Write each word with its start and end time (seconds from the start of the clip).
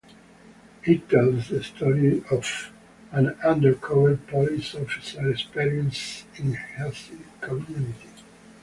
It 0.83 1.07
tells 1.11 1.49
the 1.49 1.61
story 1.63 2.23
of 2.31 2.73
an 3.11 3.37
undercover 3.45 4.17
police 4.17 4.73
officer's 4.73 5.41
experiences 5.43 6.23
in 6.37 6.55
a 6.55 6.57
Hasidic 6.57 7.39
community. 7.39 8.09